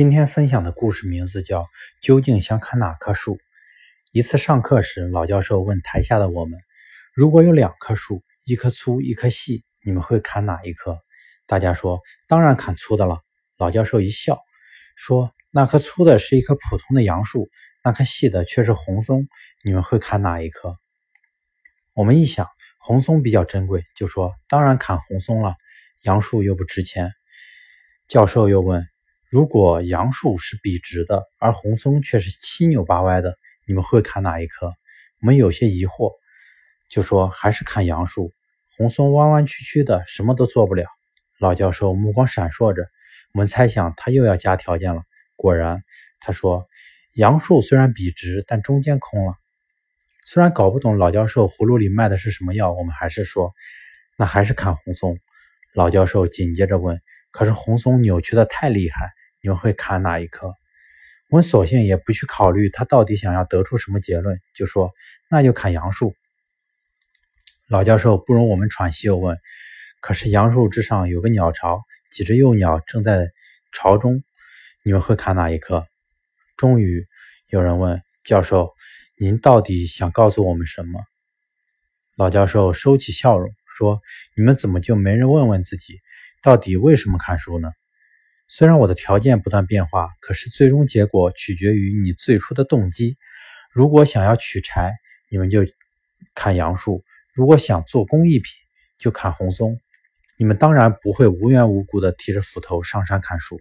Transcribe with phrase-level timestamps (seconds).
[0.00, 1.64] 今天分享的故事名字叫
[2.00, 3.36] 《究竟想砍哪棵树》。
[4.12, 6.58] 一次上课时，老教授问台下的我们
[7.12, 10.98] ：“如果有两棵树，一棵粗，一棵细，你们会砍哪一棵？”
[11.46, 13.20] 大家说：“当然砍粗的了。”
[13.60, 14.38] 老教授一笑，
[14.96, 17.50] 说：“那棵粗的是一棵普通的杨树，
[17.84, 19.28] 那棵细的却是红松，
[19.62, 20.78] 你们会砍哪一棵？”
[21.92, 22.46] 我们一想，
[22.78, 25.56] 红松比较珍贵，就说：“当然砍红松了，
[26.04, 27.12] 杨树又不值钱。”
[28.08, 28.88] 教授又问。
[29.30, 34.74] 如果杨树是笔直的，而红松却是七扭八歪的，你们会砍哪一棵？
[35.20, 36.14] 我们有些疑惑，
[36.88, 38.34] 就说还是砍杨树。
[38.76, 40.84] 红松弯弯曲曲的，什么都做不了。
[41.38, 42.82] 老教授目光闪烁着，
[43.32, 45.02] 我们猜想他又要加条件了。
[45.36, 45.84] 果然，
[46.18, 46.66] 他说
[47.14, 49.34] ：“杨树虽然笔直，但中间空了。”
[50.26, 53.52] 虽然搞不懂老教授葫芦里卖的是什么药，我们还是说
[54.18, 55.20] ：“那还是砍红松。”
[55.72, 59.12] 老教授紧接着问：“可是红松扭曲的太厉害。”
[59.42, 60.54] 你们会砍哪一棵？
[61.28, 64.92] 我们索性也不去考虑他到底想要得出什么结论，就说
[65.30, 66.14] 那就砍杨树。
[67.68, 69.38] 老教授不容我们喘息，又问
[70.02, 73.30] ：“可是杨树之上有个鸟巢，几只幼鸟正在
[73.70, 74.24] 巢中，
[74.82, 75.86] 你们会砍哪一棵？”
[76.58, 77.06] 终于
[77.46, 78.74] 有人问教授
[79.16, 81.00] ：“您到底想告诉我们什么？”
[82.18, 84.02] 老教授收起笑容说
[84.36, 86.00] ：“你们怎么就没人问问自己，
[86.42, 87.70] 到底为什么砍树呢？”
[88.52, 93.16] 虽然我的条件不断变化，可是最终结果取决于你最初的动机。
[93.70, 94.92] 如果想要取柴，
[95.30, 95.60] 你们就
[96.34, 98.46] 砍杨树；如果想做工艺品，
[98.98, 99.78] 就砍红松。
[100.36, 103.60] 你们当然不会无缘无故的提着斧头上山砍树。